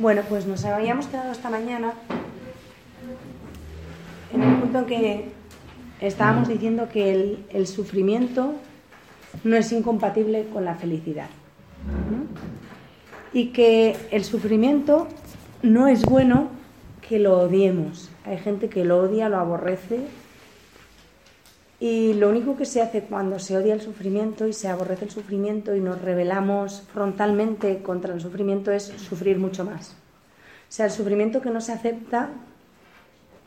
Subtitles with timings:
[0.00, 1.92] Bueno, pues nos habíamos quedado esta mañana
[4.32, 5.24] en el punto en que
[6.00, 8.54] estábamos diciendo que el, sufrimiento
[9.44, 11.28] no es incompatible con la felicidad.
[13.34, 15.06] Y que el sufrimiento
[15.62, 16.48] no es bueno
[17.06, 18.10] que lo odiemos.
[18.24, 20.00] Hay gente que lo odia, lo aborrece.
[21.80, 25.10] Y lo único que se hace cuando se odia el sufrimiento y se aborrece el
[25.10, 29.92] sufrimiento y nos rebelamos frontalmente contra el sufrimiento es sufrir mucho más.
[30.68, 32.28] O sea, el sufrimiento que no se acepta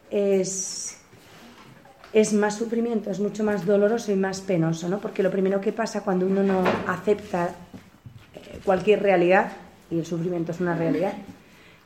[0.09, 0.97] es,
[2.11, 4.99] es más sufrimiento, es mucho más doloroso y más penoso, ¿no?
[4.99, 7.51] Porque lo primero que pasa cuando uno no acepta
[8.33, 9.51] eh, cualquier realidad,
[9.91, 11.13] y el sufrimiento es una realidad,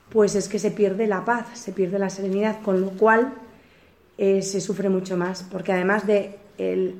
[0.09, 3.34] pues es que se pierde la paz, se pierde la serenidad, con lo cual
[4.17, 6.95] eh, se sufre mucho más, porque además de el,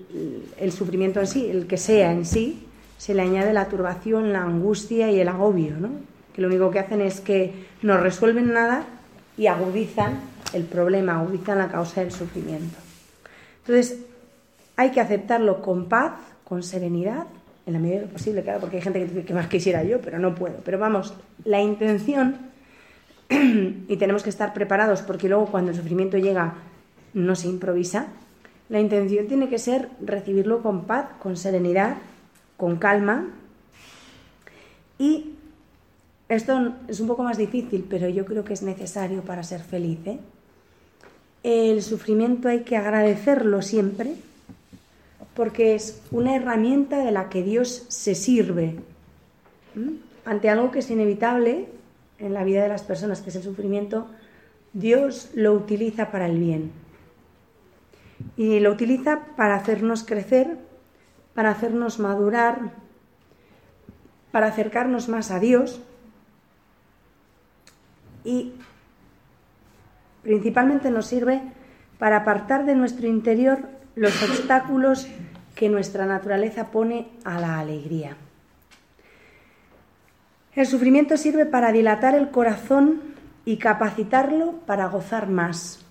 [0.60, 2.68] el, sufrimiento en sí, el que sea en sí,
[2.98, 5.90] se le añade la turbación, la angustia y el agobio, ¿no?
[6.38, 8.86] que lo único que hacen es que no resuelven nada
[9.38, 10.20] y agudizan
[10.54, 12.78] el problema, agudizan la causa del sufrimiento.
[13.62, 13.98] Entonces,
[14.76, 17.26] hay que aceptarlo con paz, con serenidad,
[17.66, 19.84] en la medida de lo posible, claro, porque hay gente que dice que más quisiera
[19.84, 20.58] yo, pero no puedo.
[20.64, 22.38] Pero vamos, la intención,
[23.30, 26.54] y tenemos que estar preparados porque luego cuando el sufrimiento llega
[27.14, 28.08] no se improvisa,
[28.70, 31.98] la intención tiene que ser recibirlo con paz, con serenidad,
[32.58, 33.28] con calma
[35.00, 35.34] y
[36.28, 40.00] esto es un poco más difícil, pero yo creo que es necesario para ser feliz.
[40.06, 40.20] ¿eh?
[41.44, 44.16] El sufrimiento hay que agradecerlo siempre,
[45.36, 48.76] porque es una herramienta de la que Dios se sirve
[50.26, 51.68] ante algo que es inevitable
[52.20, 54.08] en la vida de las personas, que es el sufrimiento.
[54.74, 56.72] Dios lo utiliza para el bien.
[58.36, 60.58] Y lo utiliza para hacernos crecer,
[61.34, 62.74] para hacernos madurar,
[64.32, 65.82] para acercarnos más a Dios
[68.24, 68.54] y
[70.22, 71.42] principalmente nos sirve
[71.98, 75.08] para apartar de nuestro interior los obstáculos
[75.56, 78.18] que nuestra naturaleza pone a la alegría.
[80.54, 83.02] El sufrimiento sirve para dilatar el corazón
[83.46, 85.86] y capacitarlo para gozar más,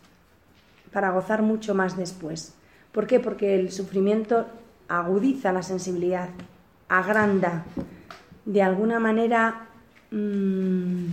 [0.97, 2.55] para gozar mucho más después.
[2.91, 3.21] ¿Por qué?
[3.21, 4.47] Porque el sufrimiento
[4.89, 6.31] agudiza la sensibilidad,
[6.89, 7.67] agranda,
[8.47, 9.67] de alguna manera
[10.11, 11.09] mmm,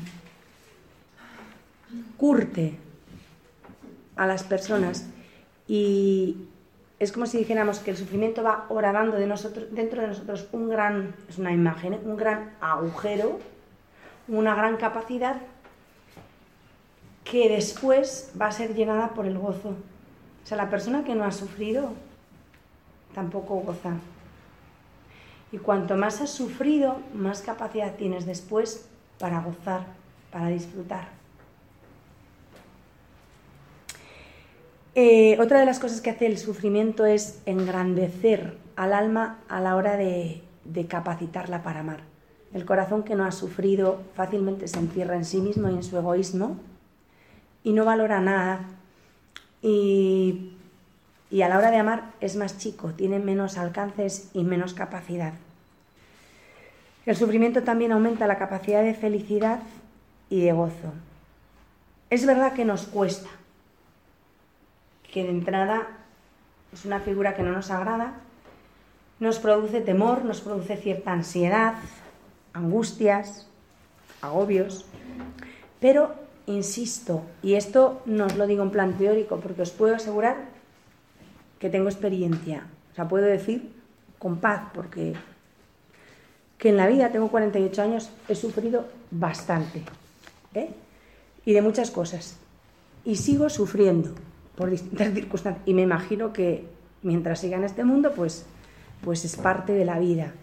[2.15, 2.77] curte
[4.15, 5.05] a las personas
[5.67, 6.37] y
[6.97, 10.69] es como si dijéramos que el sufrimiento va horadando de nosotros, dentro de nosotros un
[10.69, 11.99] gran, es una imagen, ¿eh?
[12.05, 13.37] un gran agujero,
[14.29, 15.41] una gran capacidad
[17.23, 19.69] que después va a ser llenada por el gozo.
[19.69, 21.91] O sea, la persona que no ha sufrido
[23.13, 23.93] tampoco goza.
[25.51, 28.87] Y cuanto más has sufrido, más capacidad tienes después
[29.19, 29.85] para gozar,
[30.31, 31.07] para disfrutar.
[34.95, 39.75] Eh, otra de las cosas que hace el sufrimiento es engrandecer al alma a la
[39.75, 42.01] hora de, de, capacitarla para amar.
[42.53, 45.97] El corazón que no ha sufrido fácilmente se encierra en sí mismo y en su
[45.97, 46.59] egoísmo
[47.63, 48.61] y no valora nada.
[49.61, 50.53] Y,
[51.31, 55.33] y a la hora de amar es más chico, tiene menos alcances y menos capacidad.
[57.05, 59.59] El sufrimiento también aumenta la capacidad de felicidad
[60.29, 60.93] y de gozo.
[62.09, 63.29] Es verdad que nos cuesta,
[65.11, 65.87] que de entrada
[66.71, 68.13] es una figura que no nos agrada,
[69.19, 71.75] nos produce temor, nos produce cierta ansiedad,
[72.53, 73.47] angustias,
[74.21, 74.85] agobios,
[75.79, 80.37] pero insisto, y esto no os lo digo en plan teórico, porque os puedo asegurar
[81.59, 83.71] que tengo experiencia, o sea, puedo decir
[84.19, 85.13] con paz, porque
[86.57, 89.83] que en la vida, tengo 48 años, he sufrido bastante,
[90.53, 90.69] ¿eh?
[91.45, 92.37] y de muchas cosas,
[93.03, 94.13] y sigo sufriendo,
[94.55, 95.63] por distintas circunstancias.
[95.67, 96.65] Y me imagino que
[97.01, 98.45] mientras siga en este mundo, pues,
[99.03, 100.33] pues es parte de la vida.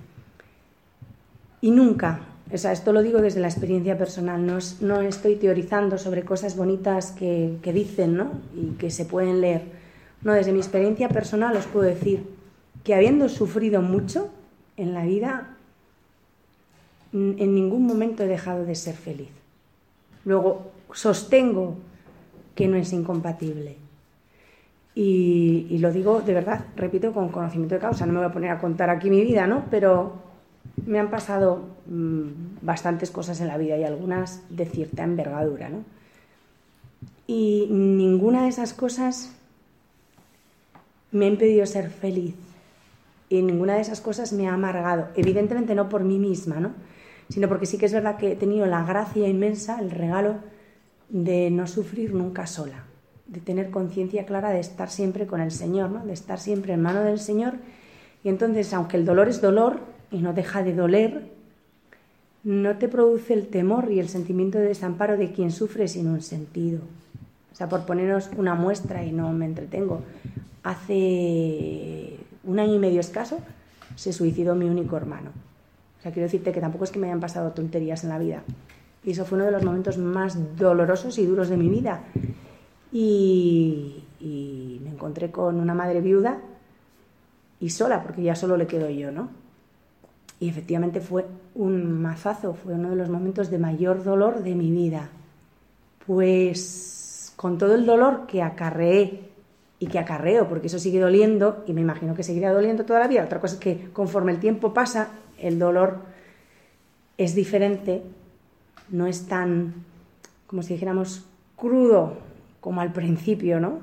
[1.60, 2.20] Y nunca,
[2.52, 6.56] o sea, esto lo digo desde la experiencia personal, no, no estoy teorizando sobre cosas
[6.56, 8.32] bonitas que, que dicen ¿no?
[8.54, 9.62] y que se pueden leer.
[10.22, 12.24] No, desde mi experiencia personal os puedo decir
[12.82, 14.30] que habiendo sufrido mucho
[14.76, 15.56] en la vida,
[17.12, 19.30] en ningún momento he dejado de ser feliz.
[20.24, 21.76] Luego, sostengo
[22.54, 23.76] que no es incompatible.
[24.94, 28.06] Y, y, lo digo de verdad, repito, con conocimiento de causa.
[28.06, 29.64] No me voy a poner a contar aquí mi vida, ¿no?
[29.70, 30.29] Pero
[30.86, 32.28] me han pasado mmm,
[32.62, 35.84] bastantes cosas en la vida y algunas de cierta envergadura, ¿no?
[37.27, 39.32] Y ninguna de esas cosas
[41.12, 42.34] me ha impedido ser feliz.
[43.28, 45.09] Y ninguna de esas cosas me ha amargado.
[45.15, 46.72] Evidentemente no por mí misma, ¿no?
[47.30, 50.36] sino porque sí que es verdad que he tenido la gracia inmensa, el regalo
[51.09, 52.84] de no sufrir nunca sola,
[53.28, 56.04] de tener conciencia clara de estar siempre con el Señor, ¿no?
[56.04, 57.54] de estar siempre en mano del Señor.
[58.24, 59.80] Y entonces, aunque el dolor es dolor
[60.10, 61.30] y no deja de doler,
[62.42, 66.22] no te produce el temor y el sentimiento de desamparo de quien sufre sin un
[66.22, 66.80] sentido.
[67.53, 70.03] O sea, por poneros una muestra y no me entretengo,
[70.62, 73.39] hace un año y medio escaso
[73.97, 75.30] se suicidó mi único hermano.
[75.98, 78.42] O sea, quiero decirte que tampoco es que me hayan pasado tonterías en la vida.
[79.04, 82.04] Y eso fue uno de los momentos más dolorosos y duros de mi vida.
[82.92, 86.39] Y, y me encontré con una madre viuda
[87.60, 89.28] y sola, porque ya solo le quedo yo, ¿no?
[90.41, 94.71] Y efectivamente fue un mazazo, fue uno de los momentos de mayor dolor de mi
[94.71, 95.10] vida.
[96.07, 99.31] Pues con todo el dolor que acarreé
[99.78, 103.09] y que acarreo, porque eso sigue doliendo y me imagino que seguirá doliendo toda la
[103.09, 103.25] vida.
[103.25, 105.09] Otra cosa es que conforme el tiempo pasa,
[105.39, 105.98] el dolor
[107.16, 108.03] es diferente,
[108.91, 109.75] no es tan,
[110.47, 111.27] como si dijéramos,
[111.57, 112.15] crudo
[112.60, 113.78] como al principio, ¿no?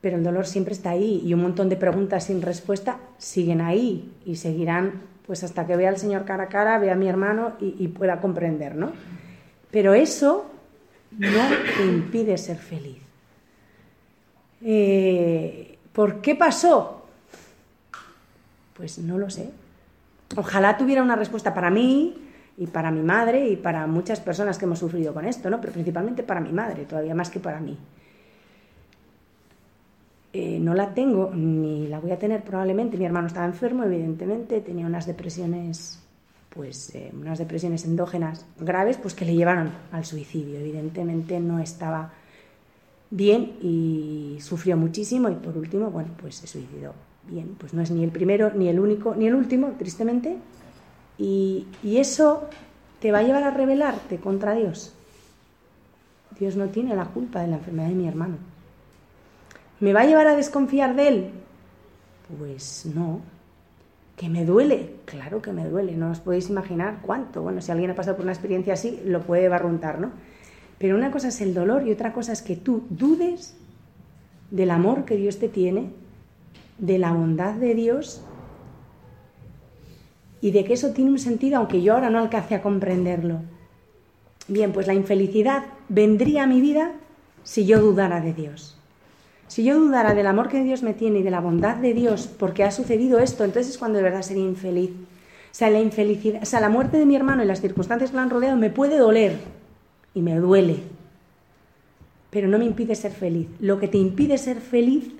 [0.00, 4.12] Pero el dolor siempre está ahí y un montón de preguntas sin respuesta siguen ahí
[4.24, 7.52] y seguirán pues hasta que vea al Señor cara a cara, vea a mi hermano
[7.60, 8.92] y, pueda comprender, ¿no?
[9.70, 10.50] Pero eso
[11.10, 13.02] no te impide ser feliz.
[14.62, 17.06] Eh, ¿Por qué pasó?
[18.72, 19.50] Pues no lo sé.
[20.36, 22.16] Ojalá tuviera una respuesta para mí
[22.56, 25.60] y para mi madre y para muchas personas que hemos sufrido con esto, ¿no?
[25.60, 27.76] Pero principalmente para mi madre, todavía más que para mí.
[30.32, 32.96] Eh, no la tengo ni la voy a tener probablemente.
[32.98, 36.00] Mi hermano estaba enfermo, evidentemente, tenía unas depresiones,
[36.50, 40.58] pues eh, unas depresiones endógenas graves, pues que le llevaron al suicidio.
[40.58, 42.12] Evidentemente no estaba
[43.10, 46.92] bien y sufrió muchísimo y por último, bueno, pues se suicidó.
[47.26, 50.36] Bien, pues no es ni el primero, ni el único, ni el último, tristemente.
[51.16, 52.48] Y, y eso
[53.00, 54.94] te va a llevar a rebelarte contra Dios.
[56.38, 58.36] Dios no tiene la culpa de la enfermedad de mi hermano.
[59.80, 61.30] ¿Me va a llevar a desconfiar de él?
[62.38, 63.20] Pues no.
[64.16, 64.96] ¿Que me duele?
[65.04, 67.42] Claro que me duele, no os podéis imaginar cuánto.
[67.42, 70.10] Bueno, si alguien ha pasado por una experiencia así, lo puede barruntar, ¿no?
[70.78, 73.56] Pero una cosa es el dolor y otra cosa es que tú dudes
[74.50, 75.90] del amor que Dios te tiene,
[76.78, 78.22] de la bondad de Dios
[80.40, 83.40] y de que eso tiene un sentido aunque yo ahora no alcance a comprenderlo.
[84.46, 86.92] Bien, pues la infelicidad vendría a mi vida
[87.42, 88.77] si yo dudara de Dios.
[89.48, 92.28] Si yo dudara del amor que Dios me tiene y de la bondad de Dios
[92.38, 94.90] porque ha sucedido esto, entonces es cuando de verdad sería infeliz.
[94.90, 98.16] O sea, la infelicidad, o sea, la muerte de mi hermano y las circunstancias que
[98.16, 99.38] lo han rodeado me puede doler,
[100.14, 100.82] y me duele,
[102.30, 103.48] pero no me impide ser feliz.
[103.60, 105.12] Lo que te impide ser feliz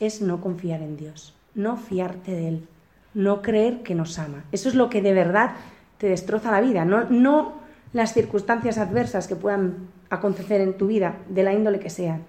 [0.00, 2.68] es no confiar en Dios, no fiarte de Él,
[3.14, 4.44] no creer que nos ama.
[4.52, 5.56] Eso es lo que de verdad
[5.98, 7.52] te destroza la vida, no, no
[7.92, 12.22] las circunstancias adversas que puedan acontecer en tu vida, de la índole que sean,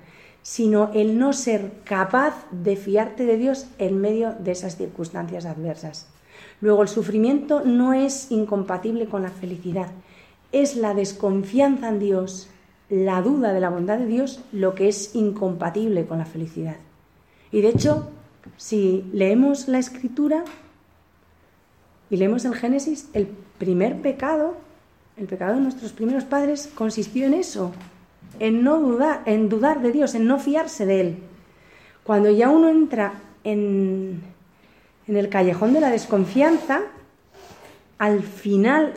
[0.49, 6.07] sino el no ser capaz de fiarte de Dios en medio de esas circunstancias adversas.
[6.61, 9.89] Luego, el sufrimiento no es incompatible con la felicidad
[10.51, 12.49] es la desconfianza en Dios,
[12.89, 16.77] la duda de la bondad de Dios, lo que es incompatible con la felicidad.
[17.51, 18.09] Y de hecho,
[18.55, 20.43] si leemos la escritura
[22.09, 23.27] y leemos el Génesis, el
[23.57, 24.55] primer pecado,
[25.17, 27.71] el pecado de nuestros primeros padres, consistió en eso,
[28.39, 31.17] en no dudar, en dudar de Dios, en no fiarse de Él.
[32.03, 33.13] Cuando ya uno entra
[33.43, 34.21] en,
[35.07, 36.81] en el callejón de la desconfianza,
[37.97, 38.93] al final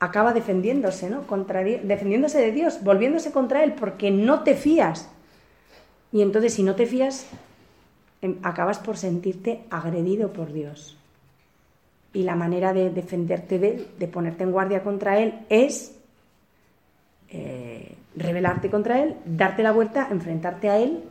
[0.00, 1.26] acaba defendiéndose, ¿no?
[1.26, 5.08] Contra, defendiéndose de Dios, volviéndose contra Él, porque no te fías.
[6.12, 7.26] Y entonces, si no te fías,
[8.22, 10.96] em, acabas por sentirte agredido por Dios.
[12.12, 15.94] Y la manera de defenderte de Él, de ponerte en guardia contra Él, es
[17.30, 21.04] eh, rebelarte contra Él, darte la vuelta, enfrentarte a Él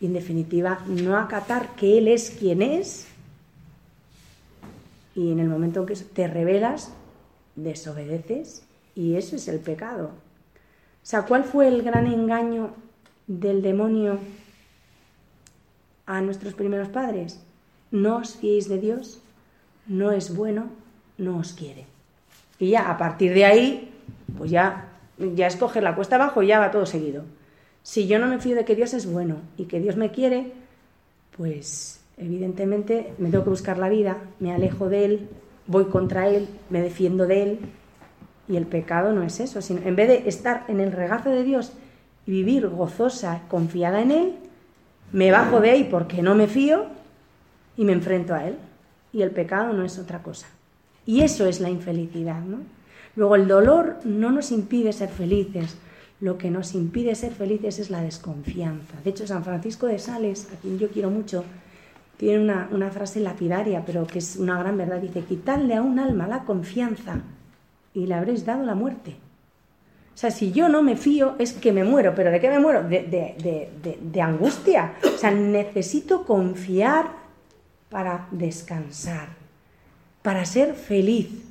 [0.00, 3.08] y, en definitiva, no acatar que Él es quien es.
[5.14, 6.92] Y en el momento en que te rebelas,
[7.54, 10.06] desobedeces y eso es el pecado.
[11.02, 12.70] O sea, ¿cuál fue el gran engaño
[13.26, 14.18] del demonio
[16.04, 17.40] a nuestros primeros padres?
[17.90, 19.22] No os fiéis de Dios,
[19.86, 20.66] no es bueno,
[21.18, 21.86] no os quiere.
[22.58, 23.92] Y ya a partir de ahí,
[24.36, 24.85] pues ya,
[25.18, 27.24] ya es coger la cuesta abajo y ya va todo seguido.
[27.82, 30.52] Si yo no me fío de que Dios es bueno y que Dios me quiere,
[31.36, 35.28] pues evidentemente me tengo que buscar la vida, me alejo de Él,
[35.66, 37.58] voy contra él, me defiendo de él.
[38.48, 41.42] Y el pecado no es eso, sino en vez de estar en el regazo de
[41.42, 41.72] Dios
[42.26, 44.34] y vivir gozosa, confiada en Él,
[45.12, 46.86] me bajo de ahí porque no me fío
[47.76, 48.56] y me enfrento a Él.
[49.12, 50.46] Y el pecado no es otra cosa.
[51.06, 52.58] Y eso es la infelicidad, ¿no?
[53.16, 55.76] Luego el dolor no nos impide ser felices,
[56.20, 58.94] lo que nos impide ser felices es la desconfianza.
[59.02, 61.44] De hecho, San Francisco de Sales, a quien yo quiero mucho,
[62.16, 65.00] tiene una, una frase lapidaria, pero que es una gran verdad.
[65.00, 67.20] Dice, quitadle a un alma la confianza
[67.92, 69.16] y le habréis dado la muerte.
[70.16, 72.14] O sea, si yo no me fío, es que me muero.
[72.14, 72.82] ¿Pero de qué me muero?
[72.82, 74.94] De, de, de, de, angustia.
[75.14, 77.10] O sea, necesito confiar
[77.90, 79.28] para descansar,
[80.22, 81.45] para ser feliz.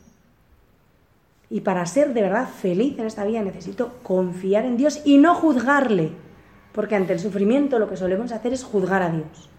[1.49, 5.35] Y para ser de verdad feliz en esta vida necesito confiar en Dios y no
[5.35, 6.11] juzgarle.
[6.71, 9.49] Porque ante el sufrimiento lo que solemos hacer es juzgar a Dios.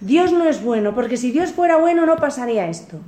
[0.00, 2.98] Dios no es bueno, porque si Dios fuera bueno no pasaría esto.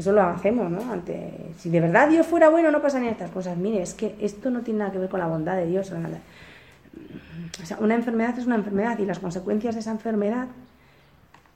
[0.00, 0.90] Eso lo hacemos, ¿no?
[0.90, 3.58] Ante, si de verdad Dios fuera bueno, no pasarían estas cosas.
[3.58, 5.92] Mire, es que esto no tiene nada que ver con la bondad de Dios.
[5.92, 10.46] O sea, una enfermedad es una enfermedad y las consecuencias de esa enfermedad.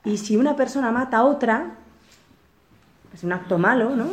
[0.03, 1.71] Y si una persona mata a otra,
[3.15, 4.09] es un acto malo, ¿no?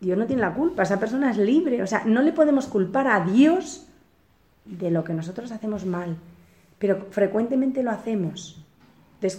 [0.00, 1.82] Dios no tiene la culpa, esa persona es libre.
[1.82, 3.86] O sea, no le podemos culpar a Dios
[4.64, 6.16] de lo que nosotros hacemos mal,
[6.78, 8.62] pero frecuentemente lo hacemos.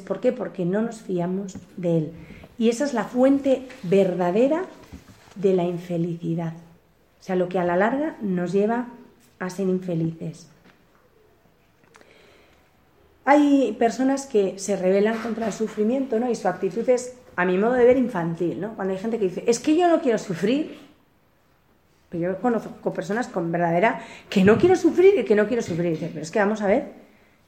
[0.05, 0.33] ¿Por qué?
[0.33, 2.11] Porque no nos fiamos de Él.
[2.57, 4.63] Y esa es la fuente verdadera
[5.35, 6.53] de la infelicidad.
[7.19, 8.87] O sea, lo que a la larga nos lleva
[9.39, 10.49] a ser infelices.
[13.23, 16.29] Hay personas que se rebelan contra el sufrimiento, ¿no?
[16.29, 18.75] Y su actitud es, a mi modo de ver, infantil, ¿no?
[18.75, 20.77] Cuando hay gente que dice, es que yo no quiero sufrir.
[22.09, 25.91] Pero yo conozco personas con verdadera que no quiero sufrir y que no quiero sufrir.
[25.91, 26.91] Dice, pero es que vamos a ver,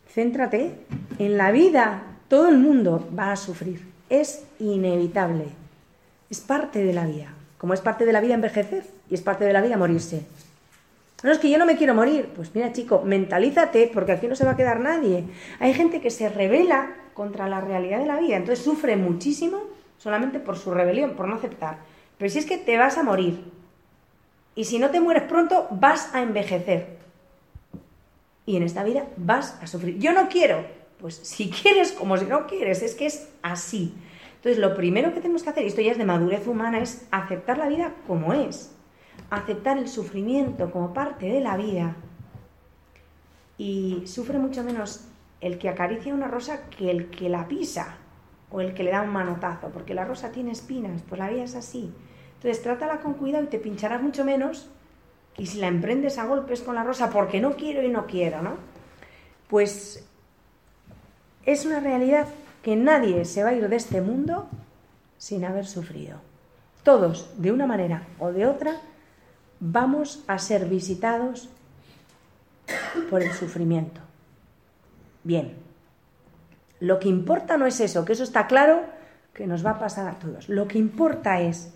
[0.07, 0.75] céntrate,
[1.17, 5.45] en la vida todo el mundo va a sufrir es inevitable.
[6.29, 7.33] Es parte de la vida.
[7.57, 10.25] Como es parte de la vida envejecer y es parte de la vida morirse.
[11.23, 12.29] No es que yo no me quiero morir.
[12.35, 15.23] Pues mira, chico, mentalízate porque aquí no se va a quedar nadie.
[15.59, 19.59] Hay gente que se revela contra la realidad de la vida, entonces sufre muchísimo
[20.01, 21.77] solamente por su rebelión, por no aceptar.
[22.17, 23.43] Pero si es que te vas a morir
[24.55, 26.97] y si no te mueres pronto, vas a envejecer.
[28.47, 29.99] Y en esta vida vas a sufrir.
[29.99, 30.65] Yo no quiero,
[30.99, 33.93] pues si quieres como si no quieres, es que es así.
[34.37, 37.07] Entonces, lo primero que tenemos que hacer, y esto ya es de madurez humana, es
[37.11, 38.75] aceptar la vida como es,
[39.29, 41.95] aceptar el sufrimiento como parte de la vida.
[43.59, 45.05] Y sufre mucho menos
[45.41, 48.00] el que acaricia una rosa que el que la pisa
[48.51, 51.43] o el que le da un manotazo, porque la rosa tiene espinas, pues la vida
[51.43, 51.93] es así.
[52.35, 54.69] Entonces, trátala con cuidado y te pincharás mucho menos
[55.33, 58.41] que si la emprendes a golpes con la rosa porque no quiero y no quiero,
[58.41, 58.55] ¿no?
[59.47, 60.07] Pues
[61.45, 62.27] es una realidad
[62.63, 64.49] que nadie se va a ir de este mundo
[65.17, 66.17] sin haber sufrido.
[66.83, 68.81] Todos, de una manera o de otra,
[69.59, 71.49] vamos a ser visitados
[73.09, 74.01] por el sufrimiento.
[75.23, 75.55] Bien,
[76.81, 78.81] lo que importa no es eso, que eso está claro
[79.33, 80.49] que nos va a pasar a todos.
[80.49, 81.73] Lo que importa es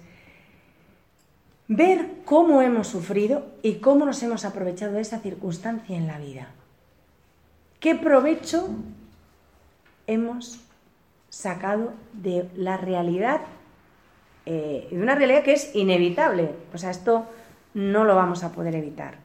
[1.69, 6.49] ver cómo hemos sufrido y cómo nos hemos aprovechado de esa circunstancia en la vida.
[7.79, 8.67] ¿Qué provecho
[10.07, 10.59] hemos
[11.35, 13.41] sacado de la realidad,
[14.45, 16.51] eh, de una realidad que es inevitable.
[16.73, 17.25] O sea, esto
[17.73, 19.17] no lo vamos a poder evitar.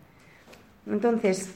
[0.86, 1.54] Entonces,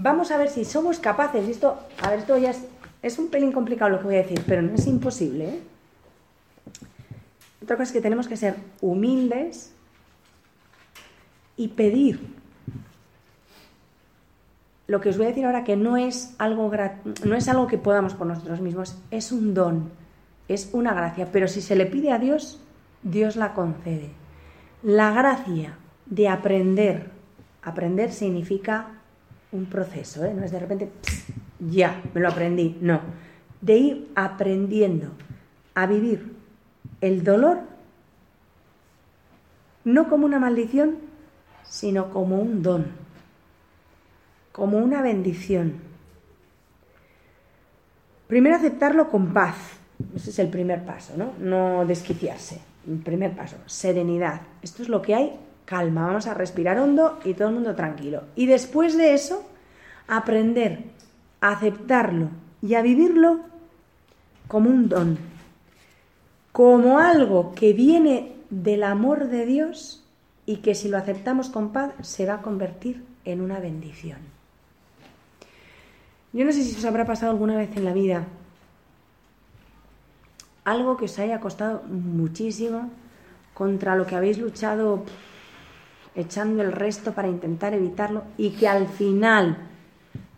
[0.00, 2.54] vamos a ver si somos capaces, y esto, a ver, esto ya
[3.02, 5.48] es, un pelín complicado lo que voy a decir, pero no es imposible.
[5.48, 5.60] ¿eh?
[7.62, 9.72] Otra cosa es que tenemos que ser humildes
[11.56, 12.38] y pedir
[14.86, 16.70] lo que os voy a decir ahora que no es algo,
[17.24, 19.90] no es algo que podamos por nosotros mismos, es un don,
[20.46, 22.62] es una gracia, pero si se le pide a Dios,
[23.02, 24.10] Dios la concede.
[24.82, 25.76] La gracia
[26.06, 27.10] de aprender,
[27.62, 28.97] aprender significa
[29.52, 30.34] un proceso, ¿eh?
[30.34, 30.90] no es de repente,
[31.58, 33.00] ya, me lo aprendí, no,
[33.60, 35.10] de ir aprendiendo
[35.74, 36.36] a vivir
[37.00, 37.60] el dolor
[39.84, 40.96] no como una maldición,
[41.62, 43.08] sino como un don
[44.58, 45.74] como una bendición.
[48.26, 49.54] Primero aceptarlo con paz.
[50.16, 51.32] Ese es el primer paso, ¿no?
[51.38, 52.60] No desquiciarse.
[52.86, 54.40] El primer paso, serenidad.
[54.60, 55.38] Esto es lo que hay,
[55.68, 56.06] calma.
[56.06, 58.24] Vamos a respirar hondo y todo el mundo tranquilo.
[58.34, 59.46] Y después de eso,
[60.06, 60.84] aprender
[61.42, 62.30] a aceptarlo
[62.62, 63.40] y a vivirlo
[64.48, 65.18] como un don,
[66.52, 70.02] como algo que viene del amor de Dios
[70.46, 74.18] y que si lo aceptamos con paz se va a convertir en una bendición.
[76.32, 78.26] Yo no sé si os habrá pasado alguna vez en la vida
[80.64, 82.90] algo que os haya costado muchísimo
[83.52, 85.04] contra lo que habéis luchado
[86.18, 89.56] echando el resto para intentar evitarlo y que al final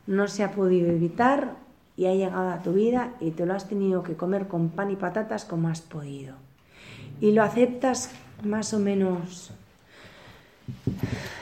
[0.07, 1.55] no se ha podido evitar
[1.97, 4.91] y ha llegado a tu vida y te lo has tenido que comer con pan
[4.91, 6.35] y patatas como has podido.
[7.21, 8.11] Y lo aceptas
[8.45, 9.53] más o menos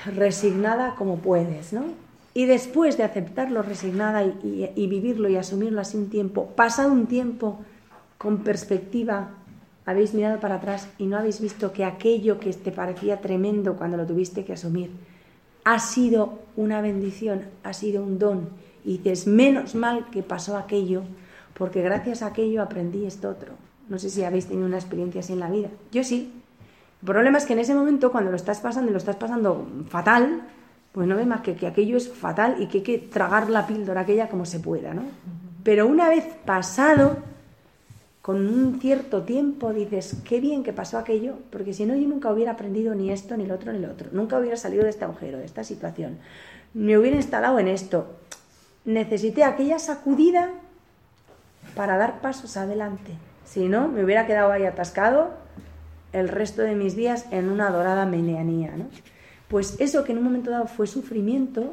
[0.06, 1.84] resignada como puedes, ¿no?
[2.34, 7.58] Y después de aceptarlo resignada y, vivirlo y asumirlo así un tiempo, pasado un tiempo
[8.16, 9.30] con perspectiva,
[9.88, 13.96] habéis mirado para atrás y no habéis visto que aquello que te parecía tremendo cuando
[13.96, 14.90] lo tuviste que asumir
[15.64, 18.50] ha sido una bendición, ha sido un don.
[18.84, 21.04] Y dices, menos mal que pasó aquello,
[21.54, 23.54] porque gracias a aquello aprendí esto otro.
[23.88, 25.70] No sé si habéis tenido una experiencia así en la vida.
[25.90, 26.34] Yo sí.
[27.00, 29.66] El problema es que en ese momento, cuando lo estás pasando y lo estás pasando
[29.88, 30.42] fatal,
[30.92, 33.66] pues no ve más que que aquello es fatal y que hay que tragar la
[33.66, 35.02] píldora aquella como se pueda, ¿no?
[35.64, 37.16] Pero una vez pasado,
[38.28, 42.30] con un cierto tiempo, dices, qué bien que pasó aquello, porque si no yo nunca
[42.30, 44.10] hubiera aprendido ni esto, ni lo otro, ni lo otro.
[44.12, 46.18] Nunca hubiera salido de este agujero, de esta situación.
[46.74, 48.18] Me hubiera instalado en esto.
[48.84, 50.50] Necesité aquella sacudida
[51.74, 53.12] para dar pasos adelante.
[53.46, 55.30] Si no, me hubiera quedado ahí atascado
[56.12, 58.74] el resto de mis días en una dorada meleanía.
[59.48, 61.72] Pues eso que en un momento dado fue sufrimiento,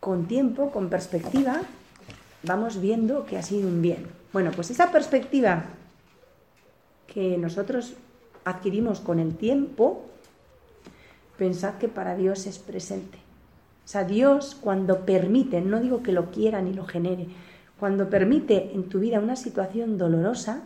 [0.00, 1.62] con tiempo, con perspectiva,
[2.42, 4.21] vamos viendo que ha sido un bien.
[4.32, 5.64] Bueno, pues esa perspectiva
[7.06, 7.94] que nosotros
[8.44, 10.06] adquirimos con el tiempo,
[11.36, 13.18] pensad que para Dios es presente.
[13.84, 17.26] O sea, Dios cuando permite, no digo que lo quiera ni lo genere,
[17.78, 20.62] cuando permite en tu vida una situación dolorosa,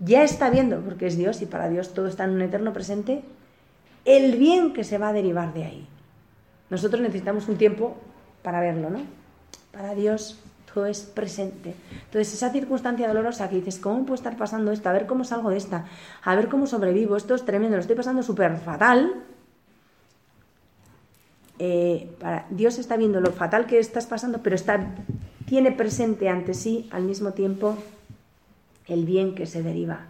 [0.00, 3.22] ya está viendo, porque es Dios y para Dios todo está en un eterno presente,
[4.04, 5.86] el bien que se va a derivar de ahí.
[6.70, 7.96] Nosotros necesitamos un tiempo
[8.42, 9.00] para verlo, ¿no?
[9.72, 10.40] Para Dios
[10.72, 11.74] todo es presente.
[12.04, 14.88] Entonces, esa circunstancia dolorosa que dices, ¿cómo puedo estar pasando esto?
[14.88, 15.86] A ver cómo salgo de esta,
[16.22, 19.24] a ver cómo sobrevivo, esto es tremendo, lo estoy pasando súper fatal.
[21.58, 22.10] Eh,
[22.50, 24.94] Dios está viendo lo fatal que estás pasando, pero está,
[25.46, 27.76] tiene presente ante sí al mismo tiempo
[28.86, 30.06] el bien que se deriva.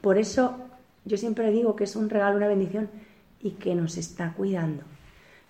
[0.00, 0.56] Por eso
[1.04, 2.88] yo siempre digo que es un regalo, una bendición
[3.40, 4.82] y que nos está cuidando.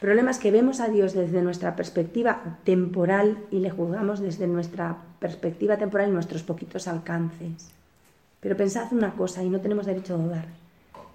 [0.02, 4.96] Problema es que vemos a Dios desde nuestra perspectiva temporal y le juzgamos desde nuestra
[5.20, 7.70] perspectiva temporal y nuestros poquitos alcances.
[8.40, 10.46] Pero pensad una cosa, y no tenemos derecho a dudar,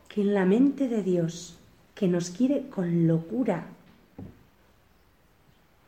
[0.08, 1.58] que en la mente de Dios,
[1.96, 3.66] que nos quiere con locura,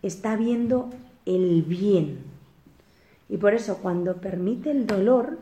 [0.04, 0.90] está viendo
[1.26, 2.18] el bien
[3.30, 5.38] y por eso cuando permite el dolor,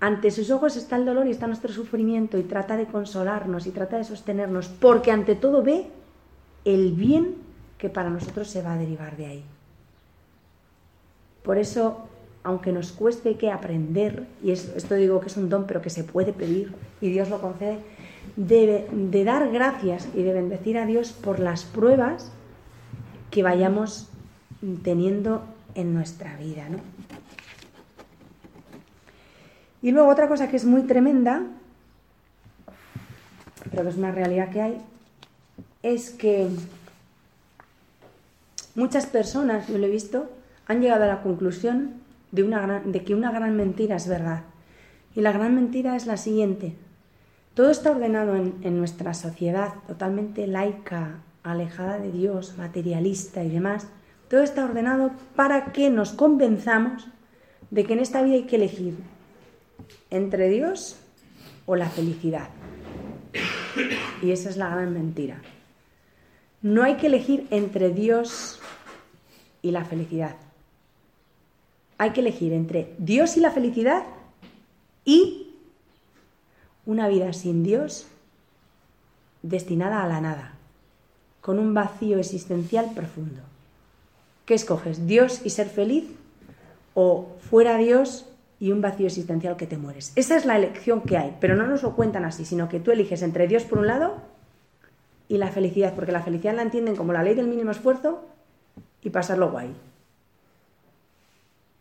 [0.00, 3.72] ante sus ojos está el dolor y está nuestro sufrimiento y trata de consolarnos y
[3.72, 5.97] trata de sostenernos, porque ante todo ve
[6.68, 7.34] el bien
[7.78, 9.44] que para nosotros se va a derivar de ahí.
[11.42, 12.06] Por eso,
[12.42, 16.04] aunque nos cueste que aprender, y esto digo que es un don, pero que se
[16.04, 17.78] puede pedir y Dios lo concede,
[18.36, 22.30] debe de dar gracias y de bendecir a Dios por las pruebas
[23.30, 24.10] que vayamos
[24.82, 25.42] teniendo
[25.74, 26.68] en nuestra vida.
[26.68, 26.78] ¿no?
[29.80, 31.44] Y luego otra cosa que es muy tremenda,
[33.70, 34.82] pero que es una realidad que hay,
[35.82, 36.48] es que
[38.74, 40.30] muchas personas, yo lo he visto,
[40.66, 41.94] han llegado a la conclusión
[42.32, 44.42] de, una de que una gran mentira es verdad.
[45.14, 46.74] Y la gran mentira es la siguiente.
[47.54, 53.88] Todo está ordenado en, en nuestra sociedad totalmente laica, alejada de Dios, materialista y demás,
[54.28, 57.08] todo está ordenado para que nos convenzamos
[57.70, 58.94] de que en esta vida hay que elegir
[60.10, 60.98] entre Dios
[61.66, 62.48] o la felicidad.
[64.22, 65.40] Y esa es la gran mentira.
[66.62, 68.60] No hay que elegir entre Dios
[69.62, 70.36] y la felicidad.
[71.98, 74.04] Hay que elegir entre Dios y la felicidad
[75.04, 75.54] y
[76.86, 78.06] una vida sin Dios
[79.42, 80.54] destinada a la nada,
[81.40, 83.40] con un vacío existencial profundo.
[84.46, 85.06] ¿Qué escoges?
[85.06, 86.04] ¿Dios y ser feliz?
[86.94, 88.26] ¿O fuera Dios
[88.58, 90.12] y un vacío existencial que te mueres?
[90.16, 92.90] Esa es la elección que hay, pero no nos lo cuentan así, sino que tú
[92.90, 94.16] eliges entre Dios por un lado
[95.28, 98.24] y la felicidad, porque la felicidad la entienden como la ley del mínimo esfuerzo
[99.02, 99.74] y pasarlo guay.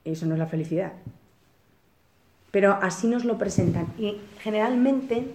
[0.03, 0.93] Eso no es la felicidad.
[2.51, 5.27] Pero así nos lo presentan y generalmente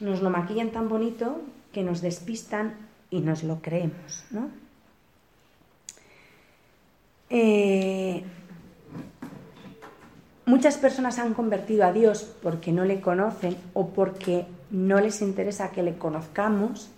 [0.00, 1.40] nos lo maquillan tan bonito
[1.72, 2.74] que nos despistan
[3.10, 4.48] y nos lo creemos, ¿no?
[7.30, 8.22] Eh,
[10.46, 15.70] muchas personas han convertido a Dios porque no le conocen o porque no les interesa
[15.70, 16.90] que le conozcamos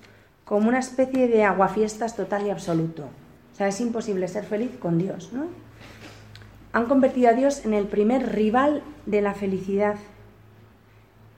[0.46, 3.02] como una especie de aguafiestas total y absoluto.
[3.52, 5.48] O sea, es imposible ser feliz con Dios, ¿no?
[6.72, 9.96] Han convertido a Dios en el primer rival de la felicidad.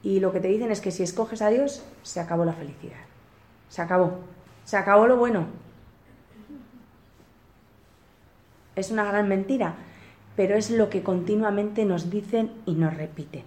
[0.05, 3.01] Y lo que te dicen es que si escoges a Dios, se acabó la felicidad.
[3.69, 4.21] Se acabó.
[4.65, 5.47] Se acabó lo bueno.
[8.79, 9.75] es una gran mentira,
[10.37, 13.43] pero es lo que continuamente nos dicen y nos repiten.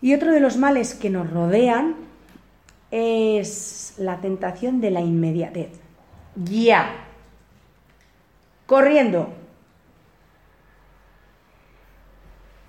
[0.00, 1.96] Y otro de los males que nos rodean
[2.90, 5.70] es la tentación de la inmediatez.
[6.36, 7.06] Ya.
[8.66, 9.32] Corriendo.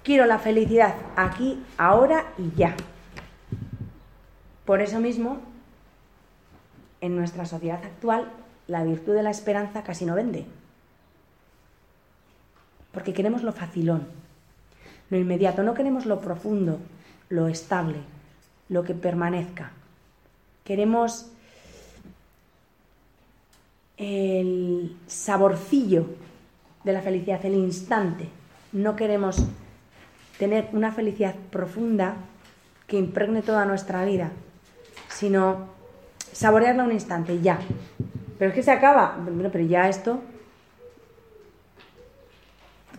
[0.04, 2.75] Quiero la felicidad aquí, ahora y ya.
[4.65, 5.39] Por eso mismo,
[7.01, 8.32] en nuestra sociedad actual,
[8.67, 10.45] la virtud de la esperanza casi no vende.
[12.91, 14.08] Porque queremos lo facilón,
[15.10, 16.80] lo inmediato, no queremos lo profundo,
[17.30, 17.97] lo estable,
[18.69, 19.71] lo que permanezca.
[20.65, 21.32] Queremos
[23.97, 26.08] el saborcillo
[26.84, 28.28] de la felicidad, el instante.
[28.73, 29.38] No queremos
[30.38, 32.15] tener una felicidad profunda
[32.88, 34.32] que impregne toda nuestra vida,
[35.08, 35.67] sino
[36.32, 37.60] saborearla un instante, ya.
[38.38, 39.17] Pero es que se acaba.
[39.23, 40.19] Bueno, pero ya esto.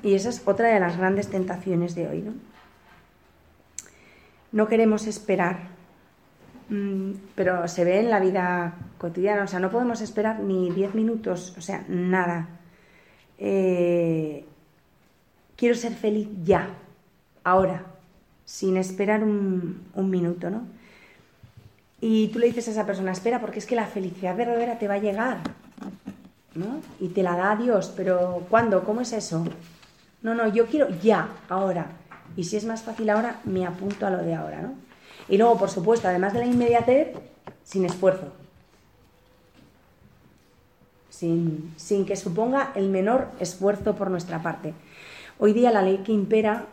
[0.02, 2.32] Y esa es otra de las grandes tentaciones de hoy, ¿no?
[4.52, 5.75] No queremos esperar,
[7.34, 11.54] pero se ve en la vida cotidiana, o sea, no podemos esperar ni 10 minutos,
[11.56, 12.48] o sea, nada.
[13.38, 14.44] Eh,
[15.56, 16.68] quiero ser feliz ya,
[17.44, 17.84] ahora,
[18.44, 20.66] sin esperar un, un minuto, ¿no?
[22.00, 24.88] Y tú le dices a esa persona, espera, porque es que la felicidad verdadera te
[24.88, 25.38] va a llegar,
[26.54, 26.80] ¿no?
[27.00, 28.84] Y te la da Dios, pero ¿cuándo?
[28.84, 29.44] ¿Cómo es eso?
[30.22, 31.86] No, no, yo quiero ya, ahora.
[32.36, 34.85] Y si es más fácil ahora, me apunto a lo de ahora, ¿no?
[35.28, 37.08] Y luego, por supuesto, además de la inmediatez,
[37.64, 38.32] sin esfuerzo.
[41.10, 44.74] Sin, sin que suponga el menor esfuerzo por nuestra parte.
[45.38, 46.66] Hoy día la ley que impera,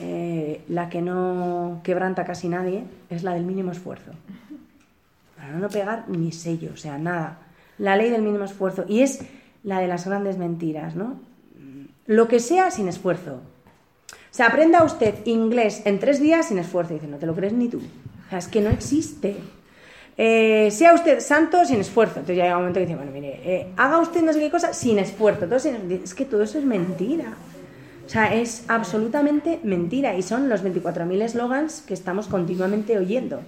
[0.00, 4.12] eh, la que no quebranta casi nadie, es la del mínimo esfuerzo
[5.44, 7.38] para no pegar ni sello, o sea, nada.
[7.76, 8.84] La ley del mínimo esfuerzo.
[8.88, 9.20] Y es
[9.62, 11.20] la de las grandes mentiras, ¿no?
[12.06, 13.40] Lo que sea sin esfuerzo.
[14.34, 16.92] O sea, aprenda usted inglés en tres días sin esfuerzo.
[16.92, 17.78] dice, no te lo crees ni tú.
[17.78, 19.36] O sea, es que no existe.
[20.18, 22.14] Eh, sea usted santo sin esfuerzo.
[22.16, 24.50] Entonces ya llega un momento que dice, bueno, mire, eh, haga usted no sé qué
[24.50, 25.46] cosa sin esfuerzo.
[25.54, 27.34] es que todo eso es mentira.
[28.04, 30.16] O sea, es absolutamente mentira.
[30.16, 33.40] Y son los 24.000 eslogans que estamos continuamente oyendo.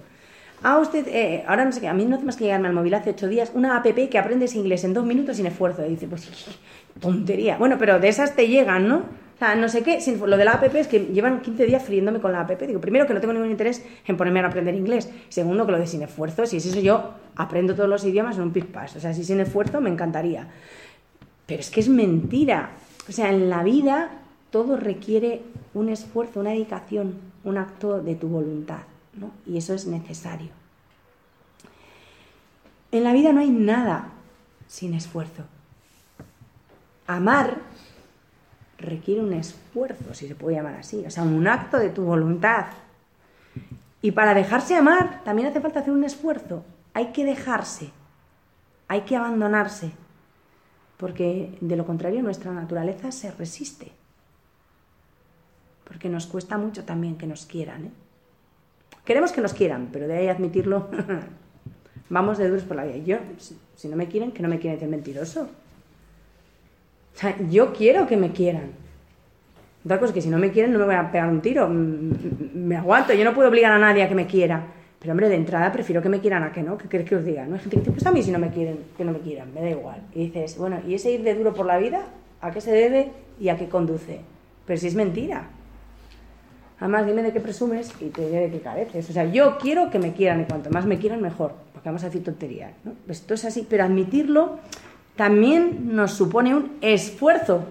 [0.63, 2.73] Ah, usted, eh, ahora no sé qué, a mí no hace más que llegarme al
[2.73, 5.85] móvil hace ocho días una app que aprendes inglés en dos minutos sin esfuerzo.
[5.85, 6.29] Y dice, pues
[7.01, 7.57] tontería.
[7.57, 9.26] Bueno, pero de esas te llegan, ¿no?
[9.37, 12.19] O sea, no sé qué, lo de la app es que llevan 15 días friéndome
[12.19, 12.59] con la app.
[12.59, 15.09] Digo, primero que no tengo ningún interés en ponerme a aprender inglés.
[15.29, 18.43] Segundo, que lo de sin esfuerzo, si es eso yo aprendo todos los idiomas en
[18.43, 18.95] un pispás.
[18.95, 20.47] O sea, si sin esfuerzo me encantaría.
[21.45, 22.71] Pero es que es mentira.
[23.07, 24.09] O sea, en la vida
[24.49, 25.43] todo requiere
[25.75, 28.79] un esfuerzo, una dedicación, un acto de tu voluntad
[29.45, 30.49] y eso es necesario.
[32.91, 34.09] En la vida no hay nada
[34.67, 35.43] sin esfuerzo.
[37.05, 37.57] Amar
[38.77, 42.67] requiere un esfuerzo, si se puede llamar así, o sea, un acto de tu voluntad.
[44.01, 46.63] Y para dejarse amar también hace falta hacer un esfuerzo.
[46.93, 47.91] Hay que dejarse,
[48.87, 49.91] hay que abandonarse,
[50.97, 53.91] porque de lo contrario nuestra naturaleza se resiste.
[55.83, 57.85] Porque nos cuesta mucho también que nos quieran.
[57.85, 57.91] ¿eh?
[59.05, 60.89] Queremos que nos quieran, pero de ahí admitirlo,
[62.09, 62.97] vamos de duros por la vida.
[62.97, 63.17] Yo,
[63.75, 65.49] si no me quieren, que no me quieren, es mentiroso.
[67.17, 68.73] O sea, yo quiero que me quieran.
[69.83, 71.67] Otra cosa es que si no me quieren no me voy a pegar un tiro.
[71.67, 74.61] Me aguanto, yo no puedo obligar a nadie a que me quiera.
[74.99, 77.25] Pero hombre, de entrada prefiero que me quieran a que no, que queréis que os
[77.25, 77.45] diga.
[77.47, 79.19] No hay gente que dice, pues a mí si no me quieren, que no me
[79.19, 80.03] quieran, me da igual.
[80.13, 82.05] Y dices, bueno, ¿y ese ir de duro por la vida?
[82.41, 84.19] ¿A qué se debe y a qué conduce?
[84.67, 85.47] Pero si es mentira.
[86.79, 89.09] Además, dime de qué presumes y te diré de qué careces.
[89.09, 91.53] O sea, yo quiero que me quieran y cuanto más me quieran, mejor.
[91.73, 92.73] Porque vamos a decir tonterías.
[93.07, 94.59] Pues esto es así, pero admitirlo
[95.17, 97.65] también nos supone un esfuerzo.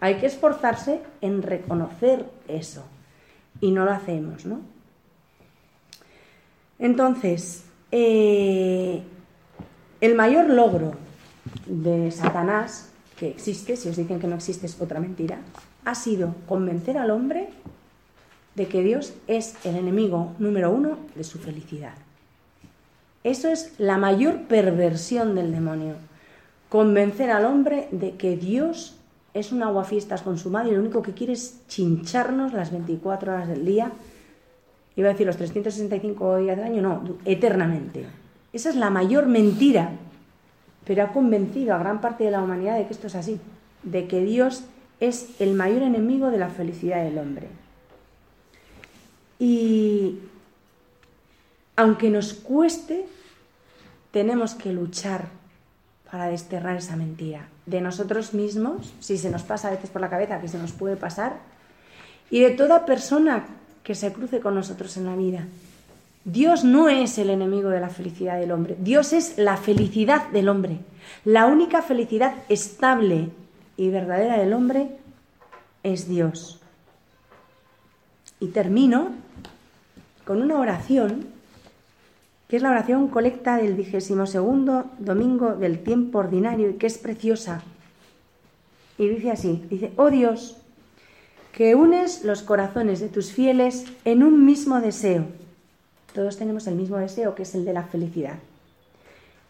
[0.00, 2.84] Hay que esforzarse en reconocer eso.
[3.60, 4.60] Y no lo hacemos, ¿no?
[6.78, 9.02] Entonces, eh,
[10.00, 10.94] el mayor logro
[11.66, 15.38] de Satanás, que existe, si os dicen que no existe es otra mentira,
[15.84, 17.50] ha sido convencer al hombre
[18.54, 21.94] de que Dios es el enemigo número uno de su felicidad.
[23.24, 25.94] Eso es la mayor perversión del demonio.
[26.72, 28.96] Convencer al hombre de que Dios
[29.34, 33.66] es un aguafiestas consumado y lo único que quiere es chincharnos las 24 horas del
[33.66, 33.92] día.
[34.96, 38.06] Iba a decir los 365 días del año, no, eternamente.
[38.54, 39.90] Esa es la mayor mentira.
[40.86, 43.38] Pero ha convencido a gran parte de la humanidad de que esto es así,
[43.82, 44.64] de que Dios
[44.98, 47.48] es el mayor enemigo de la felicidad del hombre.
[49.38, 50.20] Y
[51.76, 53.04] aunque nos cueste,
[54.10, 55.41] tenemos que luchar
[56.12, 57.48] para desterrar esa mentira.
[57.64, 60.72] De nosotros mismos, si se nos pasa a veces por la cabeza que se nos
[60.72, 61.38] puede pasar,
[62.30, 63.46] y de toda persona
[63.82, 65.46] que se cruce con nosotros en la vida.
[66.26, 70.50] Dios no es el enemigo de la felicidad del hombre, Dios es la felicidad del
[70.50, 70.80] hombre.
[71.24, 73.30] La única felicidad estable
[73.78, 74.90] y verdadera del hombre
[75.82, 76.60] es Dios.
[78.38, 79.12] Y termino
[80.26, 81.26] con una oración,
[82.52, 86.98] que es la oración colecta del vigésimo segundo domingo del tiempo ordinario y que es
[86.98, 87.62] preciosa.
[88.98, 90.58] Y dice así, dice, oh Dios,
[91.52, 95.24] que unes los corazones de tus fieles en un mismo deseo.
[96.12, 98.34] Todos tenemos el mismo deseo, que es el de la felicidad.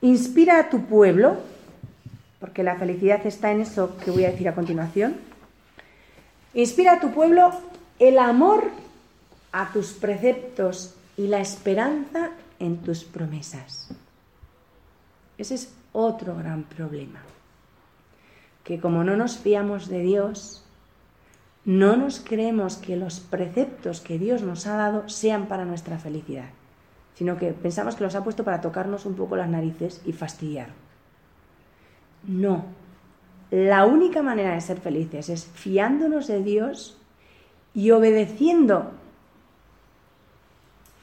[0.00, 1.38] Inspira a tu pueblo,
[2.38, 5.16] porque la felicidad está en eso que voy a decir a continuación.
[6.54, 7.50] Inspira a tu pueblo
[7.98, 8.62] el amor
[9.50, 12.30] a tus preceptos y la esperanza
[12.62, 13.90] en tus promesas.
[15.36, 17.20] Ese es otro gran problema.
[18.62, 20.64] Que como no nos fiamos de Dios,
[21.64, 26.50] no nos creemos que los preceptos que Dios nos ha dado sean para nuestra felicidad,
[27.14, 30.68] sino que pensamos que los ha puesto para tocarnos un poco las narices y fastidiar.
[32.26, 32.64] No.
[33.50, 36.96] La única manera de ser felices es fiándonos de Dios
[37.74, 38.92] y obedeciendo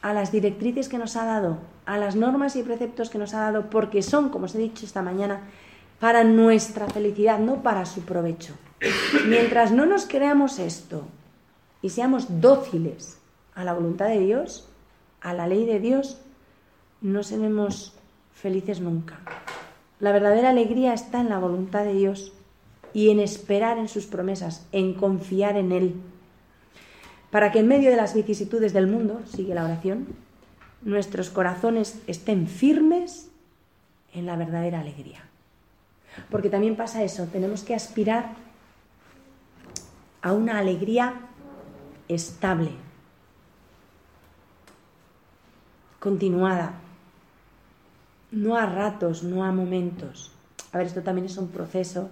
[0.01, 3.41] a las directrices que nos ha dado, a las normas y preceptos que nos ha
[3.41, 5.41] dado, porque son, como os he dicho esta mañana,
[5.99, 8.53] para nuestra felicidad, no para su provecho.
[9.27, 11.03] Mientras no nos creamos esto
[11.81, 13.17] y seamos dóciles
[13.53, 14.69] a la voluntad de Dios,
[15.21, 16.21] a la ley de Dios,
[17.01, 17.93] no seremos
[18.33, 19.19] felices nunca.
[19.99, 22.31] La verdadera alegría está en la voluntad de Dios
[22.93, 25.95] y en esperar en sus promesas, en confiar en Él.
[27.31, 30.07] Para que en medio de las vicisitudes del mundo, sigue la oración,
[30.81, 33.29] nuestros corazones estén firmes
[34.13, 35.23] en la verdadera alegría.
[36.31, 38.33] Porque también pasa eso, tenemos que aspirar
[40.21, 41.13] a una alegría
[42.07, 42.71] estable,
[45.99, 46.73] continuada,
[48.31, 50.31] no a ratos, no a momentos.
[50.71, 52.09] A ver, esto también es un proceso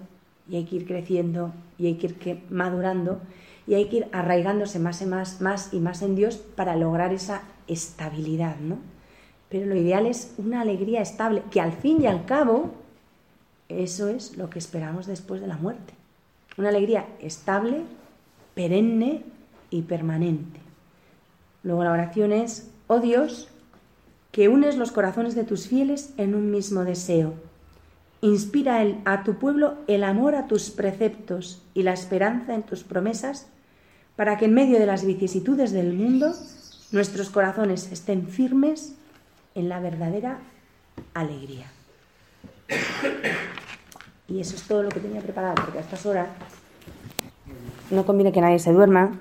[0.48, 3.20] y hay que ir creciendo y hay que ir madurando
[3.68, 7.12] y hay que ir arraigándose más y más, más y más en Dios para lograr
[7.12, 8.78] esa estabilidad, ¿no?
[9.50, 12.70] Pero lo ideal es una alegría estable, que al fin y al cabo
[13.68, 15.92] eso es lo que esperamos después de la muerte.
[16.56, 17.82] Una alegría estable,
[18.54, 19.22] perenne
[19.68, 20.60] y permanente.
[21.62, 23.48] Luego la oración es, oh Dios,
[24.32, 27.34] que unes los corazones de tus fieles en un mismo deseo.
[28.22, 33.48] Inspira a tu pueblo el amor a tus preceptos y la esperanza en tus promesas,
[34.18, 36.34] para que en medio de las vicisitudes del mundo
[36.90, 38.96] nuestros corazones estén firmes
[39.54, 40.38] en la verdadera
[41.14, 41.66] alegría.
[44.26, 46.26] Y eso es todo lo que tenía preparado, porque a estas horas
[47.92, 49.12] no conviene que nadie se duerma,